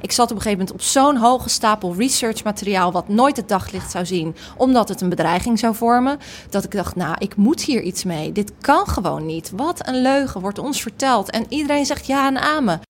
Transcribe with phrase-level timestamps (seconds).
[0.00, 2.92] ik zat op een gegeven moment op zo'n hoge stapel research materiaal...
[2.92, 6.18] wat nooit het daglicht zou zien, omdat het een bedreiging zou vormen...
[6.50, 8.32] dat ik dacht, nou, ik moet hier iets mee.
[8.32, 9.52] Dit kan gewoon niet.
[9.56, 11.30] Wat een leugen wordt ons verteld.
[11.30, 12.80] En iedereen zegt ja en amen.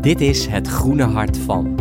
[0.00, 1.76] Dit is Het Groene Hart van.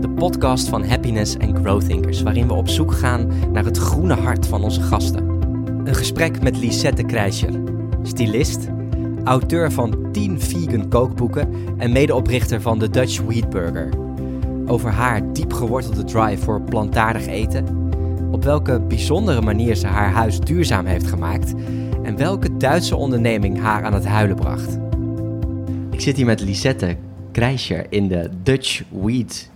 [0.00, 4.14] De podcast van Happiness and Growth Thinkers, waarin we op zoek gaan naar het groene
[4.14, 5.35] hart van onze gasten.
[5.86, 7.60] Een gesprek met Lisette Krijscher,
[8.02, 8.68] stylist,
[9.24, 13.88] auteur van 10 vegan kookboeken en medeoprichter van de Dutch Wheat Burger.
[14.66, 17.90] Over haar diep gewortelde drive voor plantaardig eten,
[18.30, 21.54] op welke bijzondere manier ze haar huis duurzaam heeft gemaakt
[22.02, 24.78] en welke Duitse onderneming haar aan het huilen bracht.
[25.90, 26.96] Ik zit hier met Lisette
[27.32, 29.50] Krijscher in de Dutch Wheat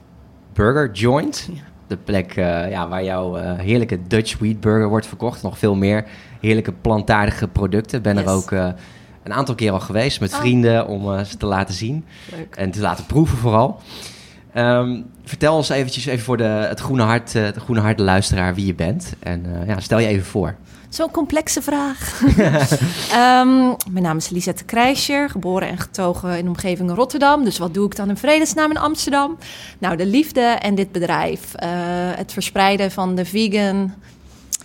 [0.53, 1.49] Burger Joint.
[1.91, 5.43] De plek eh, ja, waar jouw eh, heerlijke Dutch Wheat Burger wordt verkocht.
[5.43, 6.05] Nog veel meer
[6.41, 8.03] heerlijke plantaardige producten.
[8.03, 8.69] Ben er ook eh,
[9.23, 10.39] een aantal keer al geweest met Oh.
[10.39, 12.05] vrienden om ze te laten zien.
[12.37, 12.57] Leuk.
[12.57, 13.81] En te laten proeven vooral.
[14.53, 18.67] Ehm, vertel ons eventjes even voor de, het Groene Hart, de Groene Hart luisteraar wie
[18.67, 19.15] je bent.
[19.19, 20.55] En ja, stel je even voor.
[20.91, 22.23] Zo'n complexe vraag.
[23.13, 27.45] Ehm, mijn naam is Lisette Krijscher, geboren en getogen in de omgeving Rotterdam.
[27.45, 29.39] Dus wat doe ik dan in vredesnaam in Amsterdam?
[29.79, 31.55] Nou, de liefde en dit bedrijf.
[31.55, 31.69] eh,
[32.17, 33.95] het verspreiden van de vegan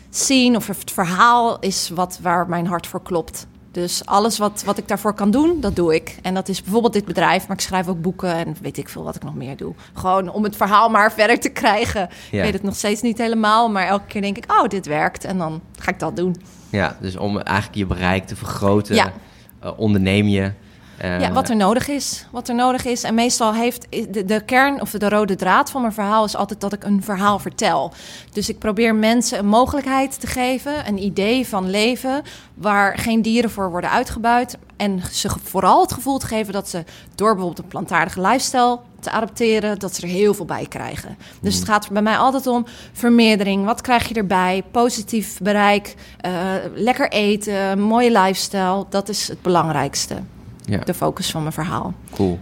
[0.09, 3.47] scene of het verhaal is wat waar mijn hart voor klopt.
[3.75, 6.17] Dus alles wat, wat ik daarvoor kan doen, dat doe ik.
[6.21, 9.03] En dat is bijvoorbeeld dit bedrijf, maar ik schrijf ook boeken en weet ik veel
[9.03, 9.73] wat ik nog meer doe.
[9.93, 11.99] Gewoon om het verhaal maar verder te krijgen.
[12.31, 12.37] Ja.
[12.37, 15.23] Ik weet het nog steeds niet helemaal, maar elke keer denk ik, oh, dit werkt.
[15.25, 16.35] En dan ga ik dat doen.
[16.69, 19.11] Ja, dus om eigenlijk je bereik te vergroten, Ja.
[19.59, 20.51] eh, onderneem je.
[20.97, 22.25] Eh, Ja, wat er nodig is.
[22.31, 23.03] Wat er nodig is.
[23.03, 26.61] En meestal heeft de, de kern of de rode draad van mijn verhaal is altijd
[26.61, 27.93] dat ik een verhaal vertel.
[28.31, 32.23] Dus ik probeer mensen een mogelijkheid te geven, een idee van leven
[32.53, 34.57] waar geen dieren voor worden uitgebuit.
[34.77, 36.83] En ze vooral het gevoel te geven dat ze
[37.15, 41.17] door bijvoorbeeld een plantaardige lifestyle te adapteren, dat ze er heel veel bij krijgen.
[41.41, 43.65] Dus het gaat bij mij altijd om vermeerdering.
[43.65, 44.63] Wat krijg je erbij?
[44.71, 46.31] Positief bereik, eh,
[46.73, 48.85] lekker eten, mooie lifestyle.
[48.89, 50.15] Dat is het belangrijkste
[50.65, 51.93] Ja, de focus van mijn verhaal.
[52.11, 52.39] cool.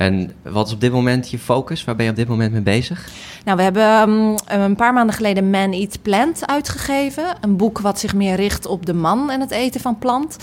[0.00, 1.84] En wat is op dit moment je focus?
[1.84, 3.08] Waar ben je op dit moment mee bezig?
[3.44, 7.24] Nou, we hebben ehm, een paar maanden geleden Man Eat Plant uitgegeven.
[7.40, 10.36] Een boek wat zich meer richt op de man en het eten van plant.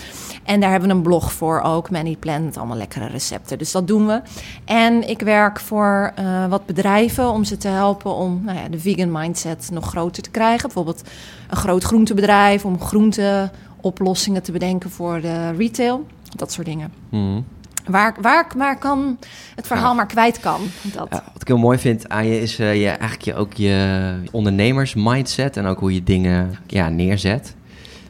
[0.44, 3.58] En daar hebben we een blog voor ook, Man Eat Plant, allemaal lekkere recepten.
[3.58, 4.20] Dus dat doen we.
[4.64, 8.78] En ik werk voor eh, wat bedrijven om ze te helpen om nou ja, de
[8.78, 10.62] vegan mindset nog groter te krijgen.
[10.62, 11.02] Bijvoorbeeld
[11.48, 16.06] een groot groentebedrijf om groenteoplossingen te bedenken voor de retail.
[16.36, 16.92] Dat soort dingen.
[17.08, 17.40] Mhm.
[17.86, 19.18] Waar, waar, waar kan
[19.54, 19.94] het verhaal Ja.
[19.96, 20.60] maar kwijt kan.
[20.82, 21.06] Dat.
[21.10, 24.14] Ja, wat ik heel mooi vind aan je is eh, je, eigenlijk je, ook je
[24.30, 27.54] ondernemers-mindset en ook hoe je dingen ja, neerzet.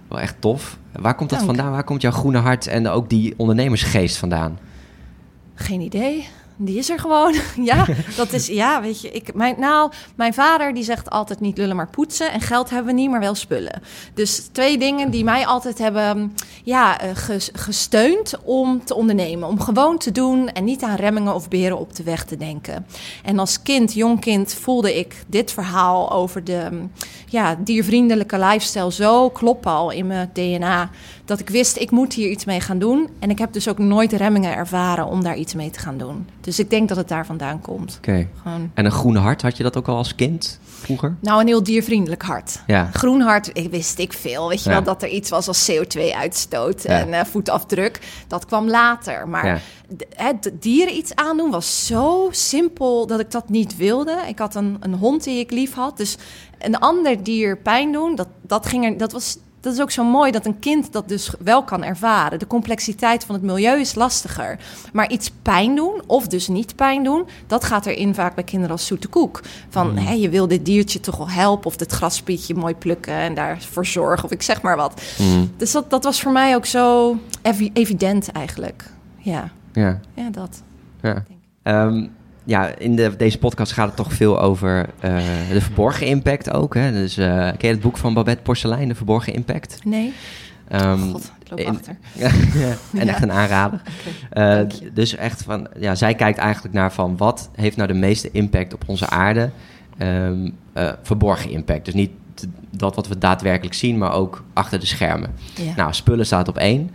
[0.09, 0.79] Wel echt tof.
[0.93, 1.51] Waar komt dat Dank.
[1.51, 1.73] vandaan?
[1.73, 4.59] Waar komt jouw groene hart en ook die ondernemersgeest vandaan?
[5.55, 6.29] Geen idee.
[6.61, 7.35] Die is er gewoon.
[7.71, 7.87] ja,
[8.17, 9.11] dat is, ja, weet je.
[9.11, 12.33] Ik, mijn, nou, mijn vader die zegt altijd niet lullen, maar poetsen.
[12.33, 13.83] En geld hebben we niet, maar wel spullen.
[14.15, 19.49] Dus twee dingen die mij altijd hebben ja, eh, ges- gesteund om te ondernemen.
[19.49, 22.87] Om gewoon te doen en niet aan remmingen of beren op de weg te denken.
[23.25, 26.91] En als kind, jong kind, voelde ik dit verhaal over de mm,
[27.27, 30.91] ja, diervriendelijke lifestyle zo kloppen al in mijn DNA.
[31.29, 33.09] Dat ik wist, ik moet hier iets mee gaan doen.
[33.19, 36.27] En ik heb dus ook nooit remmingen ervaren om daar iets mee te gaan doen.
[36.41, 37.95] Dus ik denk dat het daar vandaan komt.
[37.97, 38.29] Oké.
[38.43, 41.17] Gewoon, En een groene hart, had je dat ook al als kind vroeger?
[41.21, 42.63] nou, een heel diervriendelijk hart.
[42.67, 42.89] Ja.
[42.93, 44.49] Groen hart, ik wist ik veel.
[44.49, 44.75] Weet je Ja.
[44.75, 46.89] wel, dat er iets was als CO2-uitstoot Ja.
[47.01, 47.99] en eh, voetafdruk.
[48.29, 49.29] Dat kwam later.
[49.29, 49.63] Maar
[50.17, 54.19] het dieren iets aandoen was zo simpel dat ik dat niet wilde.
[54.29, 55.97] Ik had een, een hond die ik lief had.
[55.97, 56.17] Dus
[56.59, 59.39] een ander dier pijn doen, dat, dat, ging er, dat was...
[59.61, 62.39] Dat is ook zo mooi dat een kind dat dus wel kan ervaren.
[62.39, 64.59] De complexiteit van het milieu is lastiger.
[64.93, 68.73] Maar iets pijn doen, of dus niet pijn doen, dat gaat erin vaak bij kinderen
[68.73, 69.41] als zoete koek.
[69.69, 73.35] Van hè, je wil dit diertje toch wel helpen, of dit graspietje mooi plukken en
[73.35, 75.03] daarvoor zorgen, of ik zeg maar wat.
[75.19, 78.91] Mm, Dus dat, dat was voor mij ook zo evi- evident eigenlijk.
[79.17, 80.01] Ja, ja.
[80.15, 80.63] ja dat.
[81.03, 81.25] Ja.
[82.49, 85.17] Ja, in de, deze podcast gaat het toch veel over eh,
[85.53, 86.75] de verborgen impact ook.
[86.75, 86.93] Hè?
[86.93, 89.79] Dus, eh, ken je het boek van Babette Porcelein, De Verborgen Impact?
[89.85, 90.13] Nee,
[90.69, 91.97] Ehm, god, ik loop in- achter.
[92.99, 93.07] En Ja.
[93.13, 93.83] echt een aanrader.
[94.31, 94.61] Eh,
[94.93, 98.75] dus echt van, ja, zij kijkt eigenlijk naar van wat heeft nou de meeste impact
[98.75, 99.51] op onze aarde?
[99.99, 101.85] Ehm, eh, verborgen impact.
[101.85, 102.11] Dus niet
[102.71, 105.31] dat wat we daadwerkelijk zien, maar ook achter de schermen.
[105.55, 105.73] Ja.
[105.77, 106.91] Nou, spullen staat op één.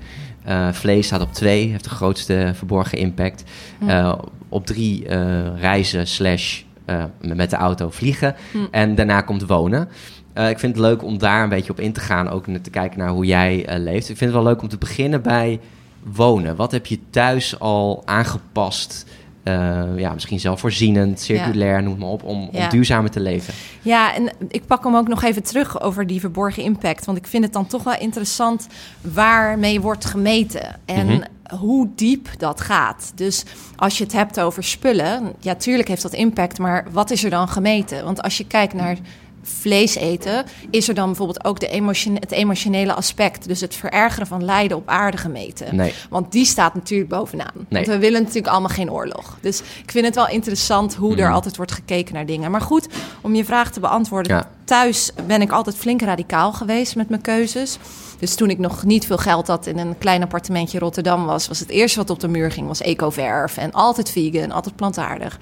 [0.72, 3.44] Vlees staat op twee, heeft de grootste verborgen impact.
[3.80, 4.14] Hm.
[4.54, 8.36] Op drie eh, reizen slash eh, met de auto vliegen.
[8.52, 8.58] Hm.
[8.72, 9.90] En daarna komt wonen.
[10.34, 12.70] Eh, ik vind het leuk om daar een beetje op in te gaan, ook te
[12.70, 14.10] kijken naar hoe jij uh, leeft.
[14.10, 15.60] Ik vind het wel leuk om te beginnen bij
[16.04, 16.56] wonen.
[16.56, 19.06] Wat heb je thuis al aangepast?
[19.44, 21.80] Uh, ja, misschien zelfvoorzienend, circulair, ja.
[21.80, 22.64] noem maar op, om, ja.
[22.64, 23.54] om, duurzamer te leven.
[23.82, 27.06] Ja, en ik pak hem ook nog even terug over die verborgen impact.
[27.06, 28.68] Want ik vind het dan toch wel interessant
[29.02, 30.80] waarmee wordt gemeten.
[30.86, 31.58] En mm -hmm.
[31.60, 33.12] hoe diep dat gaat.
[33.16, 33.44] Dus
[33.76, 37.30] als je het hebt over spullen, ja, tuurlijk heeft dat impact, maar wat is er
[37.30, 38.04] dan gemeten?
[38.04, 38.98] Want als je kijkt naar
[39.44, 43.48] vlees eten, is er dan bijvoorbeeld ook de emotione het emotionele aspect.
[43.48, 45.76] Dus het verergeren van lijden op aarde gemeten.
[45.76, 45.94] Nee.
[46.10, 47.52] Want die staat natuurlijk bovenaan.
[47.54, 47.66] Nee.
[47.86, 49.38] Want we willen natuurlijk allemaal geen oorlog.
[49.42, 52.52] Dus ik vind het wel interessant hoe er altijd wordt gekeken naar dingen.
[52.52, 52.88] Maar goed,
[53.22, 54.36] om je vraag te beantwoorden.
[54.36, 54.50] Ja.
[54.64, 57.78] Thuis ben ik altijd flink radicaal geweest met mijn keuzes.
[58.20, 61.48] Dus toen ik nog niet veel geld had in een klein appartementje in Rotterdam was,
[61.48, 63.58] was het eerste wat op de muur ging, was eco-verf.
[63.58, 65.40] En altijd vegan, altijd plantaardig.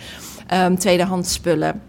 [0.54, 1.82] Um, tweedehands spullen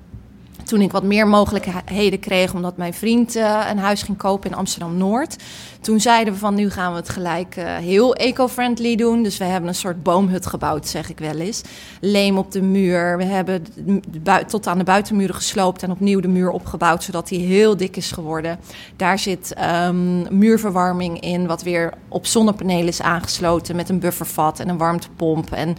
[0.72, 4.56] toen ik wat meer mogelijkheden kreeg, omdat mijn vriend uh, een huis ging kopen in
[4.56, 5.36] Amsterdam Noord.
[5.80, 9.22] Toen zeiden we van nu gaan we het gelijk uh, heel eco-friendly doen.
[9.22, 11.62] Dus we hebben een soort boomhut gebouwd, zeg ik wel eens.
[12.00, 13.16] Leem op de muur.
[13.16, 13.64] We hebben
[14.46, 18.10] tot aan de buitenmuren gesloopt en opnieuw de muur opgebouwd, zodat die heel dik is
[18.10, 18.58] geworden.
[18.96, 19.54] Daar zit
[19.86, 25.52] um, muurverwarming in, wat weer op zonnepanelen is aangesloten met een buffervat en een warmtepomp.
[25.52, 25.76] En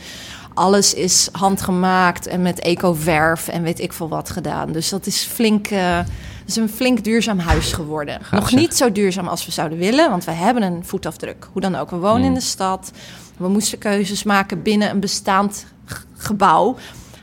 [0.53, 4.71] alles is handgemaakt en met eco-verf en weet ik veel wat gedaan.
[4.71, 5.69] Dus dat is flink.
[5.71, 5.99] Uh,
[6.45, 8.19] is een flink duurzaam huis geworden.
[8.23, 11.47] Gaaf, Nog niet zo duurzaam als we zouden willen, want we hebben een voetafdruk.
[11.51, 11.89] Hoe dan ook.
[11.89, 12.27] We wonen Mm.
[12.27, 12.91] in de stad.
[13.37, 15.65] We moesten keuzes maken binnen een bestaand
[16.17, 16.75] gebouw.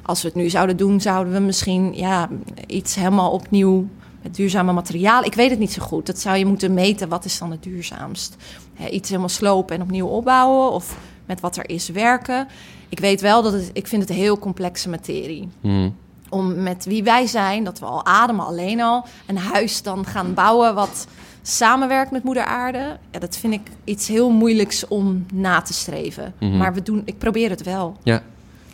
[0.02, 2.28] Als we het nu zouden doen, zouden we misschien ja,
[2.66, 3.88] iets helemaal opnieuw
[4.22, 5.24] met duurzame materiaal.
[5.24, 6.06] Ik weet het niet zo goed.
[6.06, 7.08] Dat zou je moeten meten.
[7.08, 8.36] Wat is dan het duurzaamst?
[8.74, 12.48] Hè, iets helemaal slopen en opnieuw opbouwen of met wat er is werken.
[12.90, 15.48] Ik weet wel dat het, ik vind het heel complexe materie.
[15.60, 15.96] Mm.
[16.28, 20.34] Om met wie wij zijn, dat we al ademen alleen al, een huis dan gaan
[20.34, 21.06] bouwen wat
[21.42, 22.98] samenwerkt met moeder aarde.
[23.10, 26.34] Ja, dat vind ik iets heel moeilijks om na te streven.
[26.38, 26.56] Mhm.
[26.56, 27.96] Maar we doen, ik probeer het wel.
[28.02, 28.22] Ja.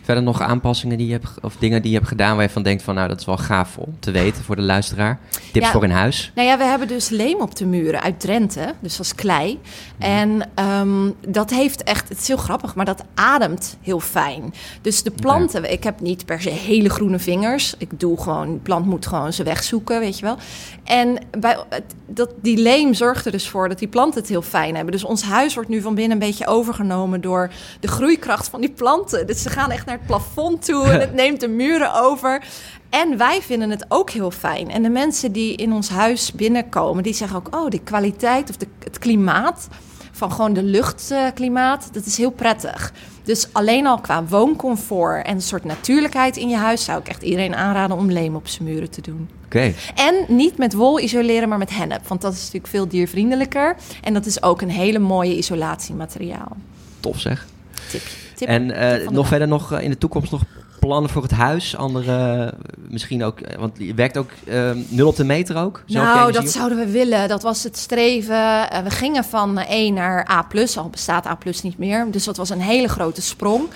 [0.07, 2.63] Verder nog aanpassingen die je hebt, of dingen die je hebt gedaan waar je van
[2.63, 5.19] denkt van nou dat is wel gaaf om te weten voor de luisteraar.
[5.51, 5.71] Tips Ja.
[5.71, 6.31] voor in huis.
[6.35, 9.59] Nou ja, we hebben dus leem op de muren uit Drenthe, dus is klei.
[9.97, 14.53] En ehm, dat heeft echt, het is heel grappig, maar dat ademt heel fijn.
[14.81, 17.73] Dus de planten, ik heb niet per se hele groene vingers.
[17.77, 20.37] Ik doe gewoon, de plant moet gewoon zijn weg zoeken, weet je wel.
[20.83, 21.57] En bij,
[22.05, 24.91] dat, die leem zorgt er dus voor dat die planten het heel fijn hebben.
[24.91, 28.71] Dus ons huis wordt nu van binnen een beetje overgenomen door de groeikracht van die
[28.71, 29.27] planten.
[29.27, 32.43] Dus ze gaan echt naar het plafond toe en het neemt de muren over.
[32.89, 34.71] En wij vinden het ook heel fijn.
[34.71, 38.57] En de mensen die in ons huis binnenkomen, die zeggen ook: oh, die kwaliteit of
[38.57, 39.67] de, het klimaat
[40.11, 42.93] van gewoon de luchtklimaat, dat is heel prettig.
[43.23, 47.21] Dus alleen al qua wooncomfort en een soort natuurlijkheid in je huis zou ik echt
[47.21, 49.29] iedereen aanraden om leem op zijn muren te doen.
[49.45, 49.73] Oké.
[49.95, 53.75] En niet met wol isoleren, maar met hennep, want dat is natuurlijk veel diervriendelijker.
[54.01, 56.57] En dat is ook een hele mooie isolatiemateriaal.
[56.99, 57.47] Tof zeg.
[57.89, 58.01] Tip.
[58.37, 60.41] Tip En eh, tip nog verder nog eh, in de toekomst nog
[60.79, 61.75] plannen voor het huis?
[61.75, 65.83] Andere, eh, misschien ook, want je werkt ook eh, nul op de meter ook?
[65.87, 67.27] Nou, dat zouden we willen.
[67.27, 68.67] Dat was het streven.
[68.83, 72.07] We gingen van E naar A+, al bestaat A+, niet meer.
[72.11, 73.67] Dus dat was een hele grote sprong.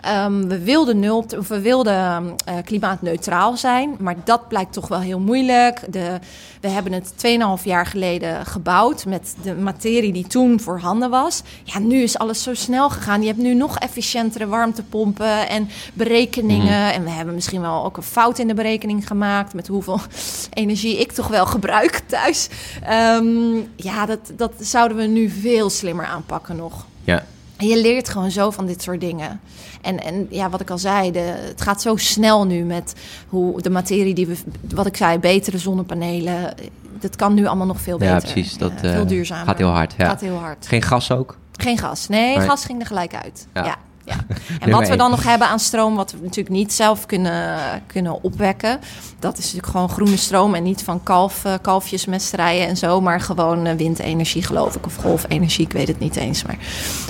[0.00, 5.00] Ehm, we wilden, nul, of we wilden eh, klimaatneutraal zijn, maar dat blijkt toch wel
[5.00, 5.92] heel moeilijk.
[5.92, 6.18] De,
[6.60, 7.12] we hebben het
[7.58, 11.42] 2,5 jaar geleden gebouwd met de materie die toen voorhanden was.
[11.64, 13.20] Ja, nu is alles zo snel gegaan.
[13.20, 16.92] Je hebt nu nog efficiëntere warmtepompen en berekeningen.
[16.92, 20.00] En we hebben misschien wel ook een fout in de berekening gemaakt met hoeveel
[20.50, 22.48] energie ik toch wel gebruik thuis.
[22.82, 26.86] Ehm, ja, dat, dat zouden we nu veel slimmer aanpakken nog.
[27.04, 27.24] Ja.
[27.58, 29.40] En je leert gewoon zo van dit soort dingen.
[29.82, 32.94] En, en ja, wat ik al zei, de, het gaat zo snel nu met
[33.28, 34.36] hoe de materie die we,
[34.74, 36.54] wat ik zei, betere zonnepanelen.
[37.00, 38.14] Dat kan nu allemaal nog veel beter.
[38.14, 38.58] Ja, precies.
[38.58, 39.46] Dat Ja, veel eh, duurzamer.
[39.46, 39.94] gaat heel hard.
[39.98, 40.06] Ja.
[40.08, 40.66] Gaat heel hard.
[40.66, 41.36] Geen gas ook?
[41.52, 42.08] Geen gas.
[42.08, 42.46] Nee, Nee.
[42.46, 43.46] gas ging er gelijk uit.
[43.54, 43.64] Ja.
[43.64, 43.76] Ja.
[44.08, 44.16] Ja,
[44.60, 48.22] En wat we dan nog hebben aan stroom, wat we natuurlijk niet zelf kunnen, kunnen
[48.22, 48.78] opwekken,
[49.18, 53.20] dat is natuurlijk gewoon groene stroom en niet van kalf, eh, kalfjesmesterijen en zo, maar
[53.20, 56.58] gewoon eh, windenergie, geloof ik, of golfenergie, ik weet het niet eens, maar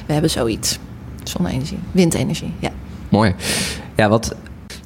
[0.06, 0.78] we hebben zoiets.
[1.22, 2.70] Zonne-energie, windenergie, ja.
[3.08, 3.34] Mooi.
[3.96, 4.34] Ja, wat,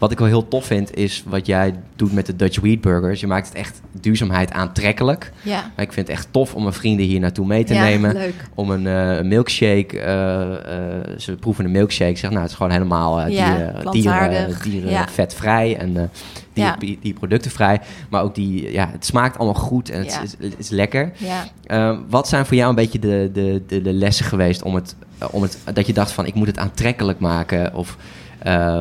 [0.02, 3.20] wat ik wel heel tof vind, is wat jij doet met de Dutch Wheat Burgers.
[3.20, 5.32] Je maakt het echt duurzaamheid aantrekkelijk.
[5.42, 7.82] Ja, Maar ik vind het echt tof om mijn vrienden hier naartoe mee te ja
[7.82, 8.12] nemen.
[8.12, 8.34] leuk.
[8.54, 12.16] Om een eh, milkshake, eh, eh, ze proeven een milkshake.
[12.16, 13.24] Zeg, nou, het is gewoon helemaal
[13.90, 16.10] dieren, vetvrij en
[16.52, 16.76] die, Ja.
[16.78, 17.80] die, die productenvrij.
[18.08, 21.12] Maar ook die, ja, het smaakt allemaal goed en het is, het is lekker.
[21.66, 21.98] Ja.
[22.08, 24.96] Wat zijn voor jou een beetje de, de, de, de lessen geweest om het,
[25.30, 27.74] om het, dat je dacht van ik moet het aantrekkelijk maken?
[27.74, 27.96] Of,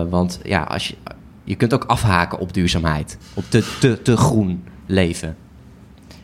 [0.10, 0.96] want ja, als je,
[1.44, 5.36] je kunt ook afhaken op duurzaamheid, op te, te, te groen leven.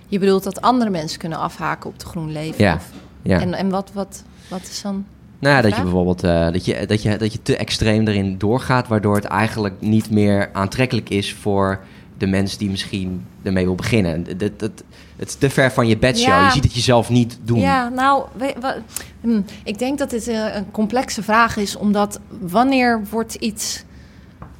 [0.08, 2.64] Je bedoelt dat andere mensen kunnen afhaken op de groen leven?
[2.64, 2.90] Ja, of-
[3.22, 3.40] ja.
[3.40, 5.06] En, en wat, wat, wat is dan...
[5.40, 8.38] Nou ja, dat je bijvoorbeeld uh, dat je, dat, je, dat je te extreem erin
[8.38, 11.80] doorgaat, waardoor het eigenlijk niet meer aantrekkelijk is voor
[12.18, 14.38] de mensen die misschien ermee wil beginnen.
[14.38, 14.72] Dat, dat,
[15.16, 16.28] het is te ver van je bedshow.
[16.28, 16.46] Ja.
[16.46, 17.60] Je ziet het jezelf niet doen.
[17.60, 18.82] Ja, nou, we- we-
[19.22, 23.84] hm, ik denk dat dit eh, een complexe vraag is, omdat wanneer wordt iets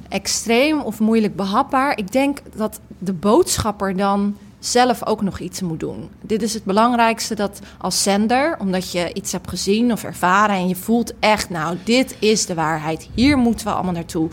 [0.08, 1.98] extreem of moeilijk behapbaar?
[1.98, 6.10] Ik denk dat de boodschapper dan zelf ook nog iets moet doen.
[6.20, 10.68] Dit is het belangrijkste dat als zender, omdat je iets hebt gezien of ervaren en
[10.68, 14.28] je voelt echt, nou, dit is de waarheid, hier moeten we allemaal naartoe,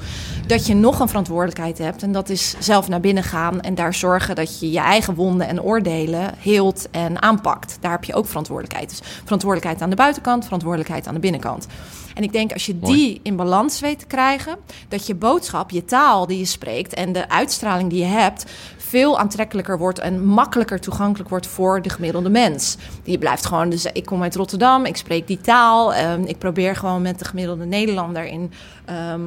[0.48, 3.94] dat je nog een verantwoordelijkheid hebt en dat is zelf naar binnen gaan en daar
[3.94, 7.78] zorgen dat je je eigen wonden en oordelen heelt en aanpakt.
[7.82, 8.90] Daar heb je ook verantwoordelijkheid.
[8.90, 11.68] Dus verantwoordelijkheid aan de buitenkant, verantwoordelijkheid aan de binnenkant.
[12.16, 12.96] En ik denk als je Mooi.
[12.96, 17.12] die in balans weet te krijgen, dat je boodschap, je taal die je spreekt en
[17.12, 18.46] de uitstraling die je hebt,
[18.96, 22.78] veel aantrekkelijker wordt en makkelijker toegankelijk wordt voor de gemiddelde mens.
[23.04, 26.76] Je blijft gewoon, dus ik kom uit Rotterdam, ik spreek die taal, ehm, ik probeer
[26.76, 28.52] gewoon met de gemiddelde Nederlander in.
[28.86, 29.22] ehm,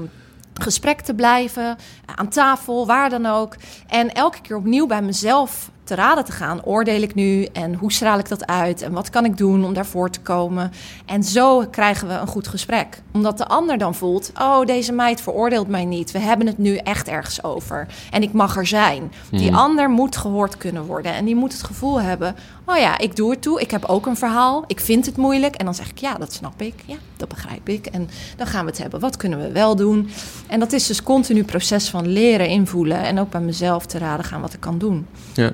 [0.55, 1.77] gesprek te blijven,
[2.17, 3.57] aan tafel, waar dan ook.
[3.87, 6.65] En elke keer opnieuw bij mezelf te raden te gaan.
[6.65, 9.75] Oordeel ik nu en hoe straal ik dat uit en wat kan ik doen om
[9.75, 10.73] daarvoor te komen?
[11.07, 13.03] En zo krijgen we een goed gesprek.
[13.13, 16.11] Omdat de ander dan voelt: oh, deze meid veroordeelt mij niet.
[16.11, 17.87] We hebben het nu echt ergens over.
[18.11, 19.13] En ik mag er zijn.
[19.31, 21.15] Die ander moet gehoord kunnen worden.
[21.15, 23.61] En die moet het gevoel hebben: oh ja, ik doe het toe.
[23.61, 24.65] Ik heb ook een verhaal.
[24.67, 25.55] Ik vind het moeilijk.
[25.55, 26.75] En dan zeg ik: ja, dat snap ik.
[26.87, 27.87] Ja, dat begrijp ik.
[27.87, 29.01] En dan gaan we het hebben.
[29.01, 30.11] Wat kunnen we wel doen?
[30.47, 33.03] En dat is dus continu proces van leren invoelen.
[33.03, 35.07] En ook bij mezelf te raden gaan wat ik kan doen.
[35.35, 35.53] Ja.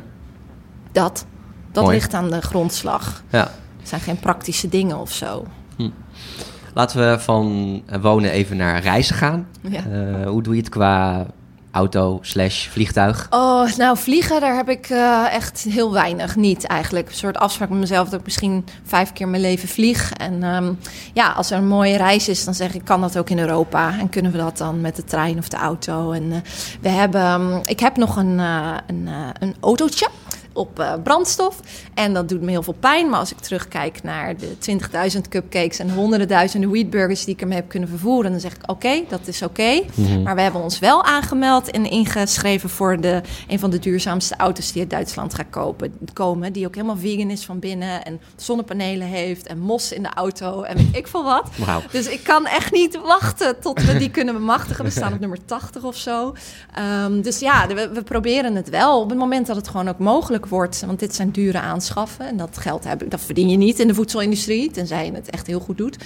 [0.95, 1.27] Dat.
[1.73, 1.97] Dat Mooi.
[1.97, 3.23] ligt aan de grondslag.
[3.31, 3.51] Ja.
[3.79, 5.47] Het zijn geen praktische dingen of zo.
[6.75, 9.47] Laten we van wonen even naar reizen gaan.
[9.61, 9.79] Ja.
[9.79, 11.27] Eh, hoe doe je het qua
[11.75, 13.27] auto slash vliegtuig?
[13.31, 16.37] Oh, nou, vliegen, daar heb ik eh, echt heel weinig.
[16.37, 17.09] Niet eigenlijk.
[17.09, 20.13] Een soort afspraak met mezelf dat ik misschien vijf keer mijn leven vlieg.
[20.13, 20.73] En ehm,
[21.13, 23.99] ja, als er een mooie reis is, dan zeg ik, kan dat ook in Europa?
[23.99, 26.13] En kunnen we dat dan met de trein of de auto?
[26.13, 26.39] En eh,
[26.81, 29.09] we hebben, ehm, ik heb nog een, eh, een,
[29.39, 30.09] een autootje
[30.55, 31.61] op eh, brandstof.
[31.95, 33.09] En dat doet me heel veel pijn.
[33.11, 34.57] Maar als ik terugkijk naar de
[35.15, 38.71] 20.000 cupcakes en honderden duizenden wheatburgers die ik ermee heb kunnen vervoeren, dan zeg ik:
[38.71, 39.83] oké, dat is oké.
[40.23, 44.73] Maar we hebben ons wel aangemeld en ingeschreven voor de, een van de duurzaamste auto's
[44.73, 46.53] die uit Duitsland gaat kopen, komen.
[46.53, 50.63] Die ook helemaal vegan is van binnen en zonnepanelen heeft en mos in de auto
[50.63, 51.49] en weet ik veel wat.
[51.91, 54.85] Dus ik kan echt niet wachten tot we die kunnen bemachtigen.
[54.85, 56.35] We staan op nummer 80 of zo.
[56.75, 59.99] Ehm, dus ja, we, we proberen het wel op het moment dat het gewoon ook
[59.99, 60.83] mogelijk wordt.
[60.87, 62.29] Want dit zijn dure aanschaffen.
[62.29, 64.71] En dat geld heb ik, dat verdien je niet in de voedselindustrie.
[64.71, 65.97] Tenzij je het echt heel goed doet.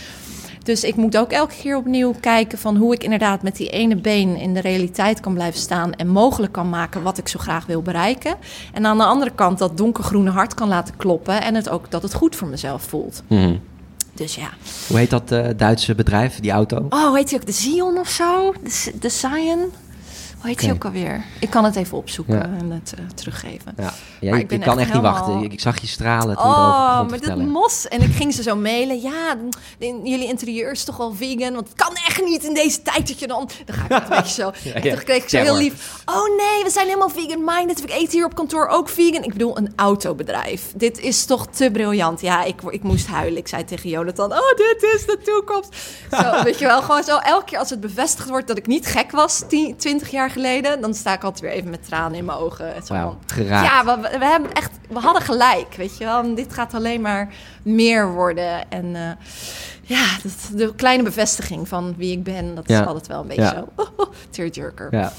[0.62, 3.96] Dus ik moet ook elke keer opnieuw kijken van hoe ik inderdaad met die ene
[3.96, 5.92] been in de realiteit kan blijven staan.
[5.92, 8.34] En mogelijk kan maken wat ik zo graag wil bereiken.
[8.72, 11.42] En aan de andere kant dat donkergroene hart kan laten kloppen.
[11.42, 13.22] En het ook dat het goed voor mezelf voelt.
[13.26, 13.56] Mhm.
[14.14, 14.48] Dus ja.
[14.88, 16.86] Hoe heet dat eh, Duitse bedrijf, die auto?
[16.88, 17.46] Oh, heet hij ook?
[17.46, 18.52] De Zion of zo?
[18.62, 19.10] De, de?
[20.38, 21.24] Hoe heet hij ook alweer?
[21.40, 22.42] Ik kan het even opzoeken Ja.
[22.42, 23.74] en het eh, teruggeven.
[23.76, 25.42] Ja, Maar ik kan echt niet wachten.
[25.42, 27.48] Ik, ik zag je stralen toen Oh, het vertellen.
[27.48, 27.88] mos.
[27.88, 29.00] En ik ging ze zo mailen.
[29.00, 29.36] Ja,
[29.78, 31.54] in- jullie interieur is toch wel vegan?
[31.54, 33.48] Want het kan echt niet in deze tijd dat je dan...
[33.64, 34.50] Dan ga ik het een beetje zo...
[34.68, 34.94] Ja, En ja.
[34.94, 36.02] toen kreeg ik zo heel lief...
[36.04, 37.82] Oh nee, we zijn helemaal vegan-minded.
[37.82, 39.22] Ik eten hier op kantoor ook vegan.
[39.24, 40.72] Ik bedoel, een autobedrijf.
[40.76, 42.20] Dit is toch te briljant.
[42.20, 43.38] Ja, ik, ik moest huilen.
[43.38, 44.32] Ik zei tegen Jonathan...
[44.32, 45.76] Oh, dit is de toekomst.
[46.10, 48.46] Zo, weet je wel, gewoon zo elke keer als het bevestigd wordt...
[48.48, 50.80] dat ik niet gek was, 10, 20 jaar geleden...
[50.80, 52.82] dan sta ik altijd weer even met tranen in mijn ogen.
[52.84, 53.66] Zo Wauw, van, geraakt.
[53.66, 56.22] ja, we, we hebben echt, we hadden gelijk, weet je wel.
[56.22, 57.28] En dit gaat alleen maar
[57.62, 58.70] meer worden.
[58.70, 59.10] En eh,
[59.88, 62.80] ja, dat, de kleine bevestiging van wie ik ben, dat Ja.
[62.80, 63.64] is altijd wel een beetje Ja.
[63.76, 63.84] zo.
[64.30, 64.88] tearjerker.
[64.90, 65.12] Ja.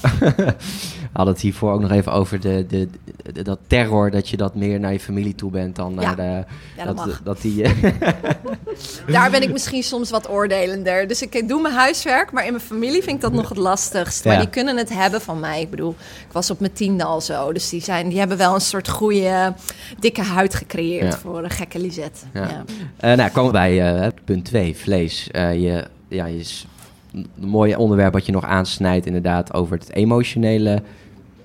[1.10, 2.88] We hadden het hiervoor ook nog even over de, de,
[3.32, 6.44] de- dat terror, dat je dat meer naar je familie toe bent dan naar de...
[6.76, 7.20] Ja, dat mag.
[7.24, 7.64] dat die...
[9.06, 11.08] Daar ben ik misschien soms wat oordelender.
[11.08, 14.24] Dus ik doe mijn huiswerk, maar in mijn familie vind ik dat nog het lastigst.
[14.24, 15.60] Maar die kunnen het hebben van mij.
[15.60, 15.94] Ik bedoel,
[16.26, 17.52] ik was op mijn tiende al zo.
[17.52, 19.54] Dus die, zijn, die hebben wel een soort goede,
[19.98, 22.20] dikke huid gecreëerd voor een gekke Lisette.
[22.34, 22.64] Ja.
[22.96, 25.30] Eh, nou, komen we bij eh, punt 2, vlees.
[25.30, 26.66] Eh, je, ja, je is
[27.12, 30.82] een mooi onderwerp wat je nog aansnijdt, inderdaad, over het emotionele,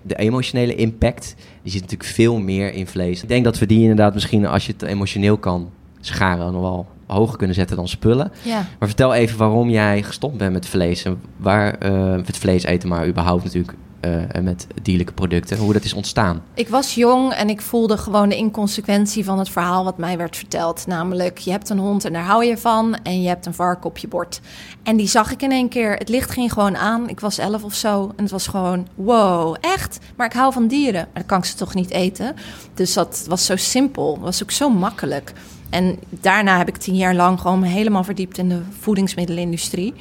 [0.02, 1.36] de emotionele impact.
[1.62, 3.22] Die zit natuurlijk veel meer in vlees.
[3.24, 5.70] Ik denk dat we die inderdaad misschien, als je het emotioneel kan
[6.00, 8.32] scharen, nog wel hoger kunnen zetten dan spullen.
[8.44, 8.66] ja.
[8.80, 12.90] Maar vertel even waarom jij gestopt bent met vlees en waar, eh, het vlees eten,
[12.90, 13.74] maar überhaupt natuurlijk
[14.06, 15.58] eh, met dierlijke producten.
[15.58, 16.44] Hoe dat is ontstaan.
[16.54, 20.38] Ik was jong en ik voelde gewoon de inconsequentie van het verhaal wat mij werd
[20.38, 20.88] verteld.
[20.88, 23.86] Namelijk, je hebt een hond en daar hou je van en je hebt een vark
[23.86, 24.42] op je bord.
[24.84, 25.94] En die zag ik in één keer.
[25.94, 27.10] Het licht ging gewoon aan.
[27.10, 30.00] Ik was elf of zo en het was gewoon, wow, echt?
[30.16, 31.02] Maar ik hou van dieren.
[31.02, 32.36] Maar dan kan ik ze toch niet eten?
[32.74, 34.20] Dus dat was zo simpel.
[34.20, 35.34] was ook zo makkelijk.
[35.70, 39.94] En daarna heb ik tien jaar lang gewoon me helemaal verdiept in de voedingsmiddelenindustrie.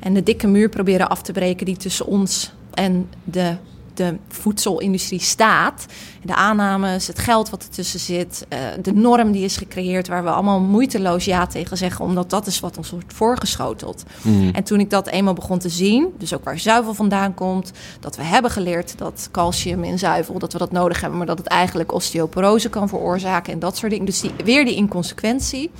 [0.00, 3.56] En de dikke muur proberen af te breken die tussen ons en de
[3.98, 5.86] de voedselindustrie staat.
[6.22, 10.30] De aannames, het geld wat ertussen zit, uh, de norm die is gecreëerd, waar we
[10.30, 14.02] allemaal moeiteloos ja tegen zeggen, omdat dat is wat ons wordt voorgeschoteld.
[14.22, 14.50] Mm.
[14.52, 18.16] En toen ik dat eenmaal begon te zien, dus ook waar zuivel vandaan komt, dat
[18.16, 21.46] we hebben geleerd dat calcium in zuivel, dat we dat nodig hebben, maar dat het
[21.46, 24.06] eigenlijk osteoporose kan veroorzaken en dat soort dingen.
[24.06, 25.70] Dus die, weer die inconsequentie.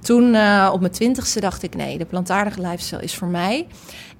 [0.00, 3.66] Toen uh, op mijn twintigste dacht ik, nee, de plantaardige lifestyle is voor mij.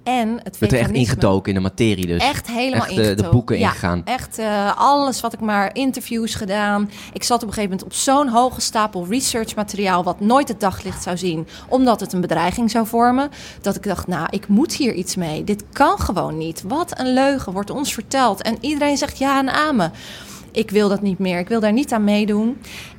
[0.08, 2.22] En het er echt ingedoken in de materie dus.
[2.22, 3.24] Echt helemaal echt, ingedoken.
[3.24, 4.02] de boeken ja, ingegaan.
[4.04, 6.90] Echt uh, alles wat ik maar interviews gedaan.
[7.12, 10.60] Ik zat op een gegeven moment op zo'n hoge stapel research materiaal wat nooit het
[10.60, 14.74] daglicht zou zien, omdat het een bedreiging zou vormen, dat ik dacht, nou, ik moet
[14.74, 15.44] hier iets mee.
[15.44, 16.62] Dit kan gewoon niet.
[16.66, 19.92] Wat een leugen wordt ons verteld en iedereen zegt ja en amen.
[20.52, 21.38] Ik wil dat niet meer.
[21.38, 22.56] Ik wil daar niet aan meedoen.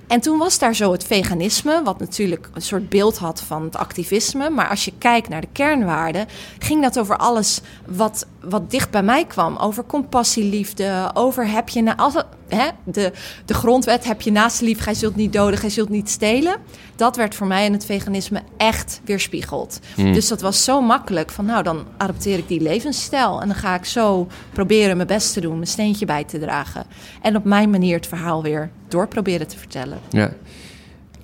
[0.10, 3.75] En toen was daar zo het veganisme, wat natuurlijk een soort beeld had van het
[3.75, 4.50] activisme.
[4.50, 6.28] Maar als je kijkt naar de kernwaarden,
[6.60, 9.58] ging dat over alles wat, wat dicht bij mij kwam.
[9.58, 11.82] Over compassie, liefde, over heb je...
[11.82, 12.13] Na, als,
[12.48, 13.12] hè, de,
[13.46, 16.56] de grondwet, heb je naast lief, gij zult niet doden, gij zult niet stelen.
[16.96, 19.80] Dat werd voor mij in het veganisme echt weerspiegeld.
[19.96, 20.13] Hmm.
[20.13, 23.42] Dus dat was zo makkelijk van, nou, dan adopteer ik die levensstijl.
[23.42, 26.86] En dan ga ik zo proberen mijn best te doen, mijn steentje bij te dragen.
[27.22, 30.00] En op mijn manier het verhaal weer door proberen te vertellen.
[30.10, 30.31] Ja.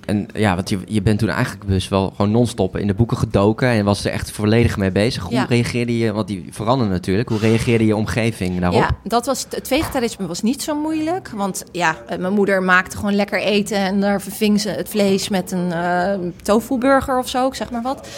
[0.06, 3.16] En ja, want je, je bent toen eigenlijk dus wel gewoon non-stop in de boeken
[3.16, 5.22] gedoken en was er echt volledig mee bezig.
[5.22, 8.80] Hoe reageerde je, want die veranderen natuurlijk, hoe reageerde je omgeving daarop?
[8.80, 12.96] Ja, dat was, het vegetarisme was niet zo moeilijk, want ja, eh, mijn moeder maakte
[12.96, 17.46] gewoon lekker eten en daar verving ze het vlees met een uh, tofu-burger of zo,
[17.46, 18.08] ik zeg maar wat.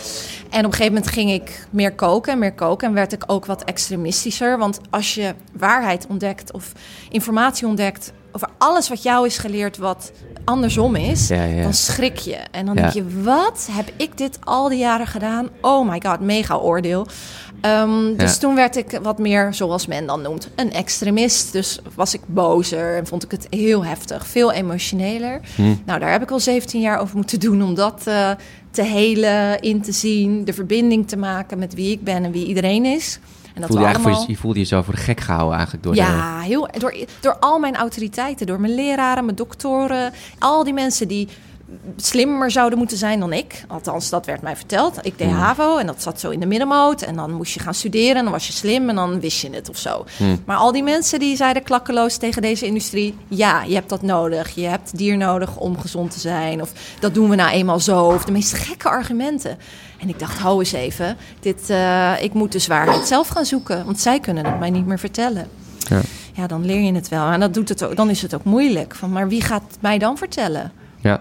[0.51, 3.25] En op een gegeven moment ging ik meer koken en meer koken en werd ik
[3.27, 6.73] ook wat extremistischer, want als je waarheid ontdekt of
[7.11, 10.13] informatie ontdekt over alles wat jou is geleerd wat
[10.45, 11.29] andersom is,
[11.63, 12.37] dan schrik je.
[12.51, 15.49] En dan denk je, wat heb ik dit al die jaren gedaan?
[15.61, 17.07] Oh my god, mega oordeel.
[17.63, 21.53] Um, dus toen werd ik wat meer, zoals men dan noemt, een extremist.
[21.53, 25.41] Dus was ik bozer en vond ik het heel heftig, veel emotioneler.
[25.55, 25.75] Hm.
[25.87, 28.31] Nou, daar heb ik al 17 jaar over moeten doen om dat uh,
[28.71, 32.47] te helen, in te zien, de verbinding te maken met wie ik ben en wie
[32.47, 33.19] iedereen is.
[33.61, 34.25] En dat voelde je, allemaal...
[34.29, 37.59] je voelde je zo voor de gek gehouden eigenlijk door Ja, heel, door, door al
[37.59, 41.29] mijn autoriteiten, door mijn leraren, mijn doktoren, al die mensen die
[41.97, 43.65] slimmer zouden moeten zijn dan ik.
[43.69, 44.99] Althans, dat werd mij verteld.
[45.03, 47.03] Ik deed HAVO en dat zat zo in de middenmoot.
[47.03, 49.51] En dan moest je gaan studeren en dan was je slim en dan wist je
[49.51, 50.05] het of zo.
[50.17, 50.43] Hmm.
[50.45, 53.15] Maar al die mensen die zeiden klakkeloos tegen deze industrie...
[53.29, 54.55] ja, je hebt dat nodig.
[54.55, 56.63] Je hebt dier nodig om gezond te zijn.
[56.63, 58.05] Of dat doen we nou eenmaal zo.
[58.05, 59.59] Of de meest gekke argumenten.
[59.99, 61.17] En ik dacht, hou eens even.
[61.41, 63.85] Dit, uh, ik moet de zwaarheid zelf gaan zoeken.
[63.85, 65.49] Want zij kunnen het mij niet meer vertellen.
[65.79, 66.01] Ja.
[66.33, 67.31] ja, dan leer je het wel.
[67.31, 68.95] En dat doet het ook, dan is het ook moeilijk.
[68.95, 70.73] Van, maar wie gaat mij dan vertellen?
[71.01, 71.21] Ja.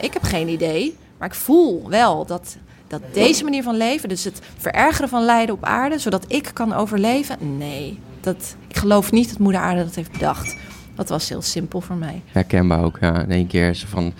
[0.00, 0.96] Ik heb geen idee.
[1.18, 2.56] Maar ik voel wel dat,
[2.88, 4.08] dat deze manier van leven...
[4.08, 5.98] dus het verergeren van lijden op aarde...
[5.98, 7.58] zodat ik kan overleven...
[7.58, 10.56] nee, dat, ik geloof niet dat moeder aarde dat heeft bedacht.
[10.94, 12.22] Dat was heel simpel voor mij.
[12.32, 13.20] Herkenbaar ook, ja.
[13.22, 14.12] In één keer zo van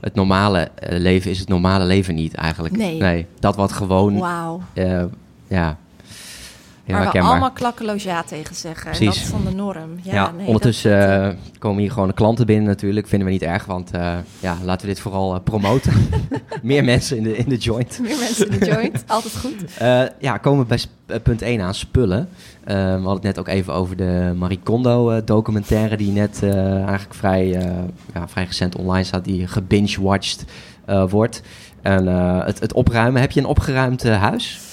[0.00, 2.76] het normale eh, leven is het normale leven niet eigenlijk.
[2.76, 2.98] Nee.
[2.98, 4.18] nee dat wat gewoon.
[4.18, 4.62] Wauw.
[4.74, 5.04] Uh,
[5.46, 5.78] ja.
[6.86, 8.90] Waar we allemaal klakkeloos ja tegen zeggen.
[8.90, 9.00] Precies.
[9.00, 9.98] En dat is van de norm.
[10.02, 13.08] Ja, ja nee, ondertussen uh, komen hier gewoon klanten binnen natuurlijk.
[13.08, 15.92] Vinden we niet erg, want uh, ja, laten we dit vooral promoten.
[16.62, 17.98] Meer mensen in de, in de joint.
[18.02, 19.54] Meer mensen in de joint, altijd goed.
[20.18, 22.28] ja, komen we bij punt 1 aan, spullen.
[22.64, 25.96] we hadden het net ook even over de Marie Kondo documentaire...
[25.96, 27.46] die net eigenlijk vrij,
[28.14, 30.44] ja, vrij recent online staat, die gebinge-watched
[31.08, 31.42] wordt.
[31.82, 34.65] En het, het opruimen, heb je een opgeruimd huis?